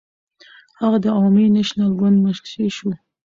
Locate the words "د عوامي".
1.03-1.45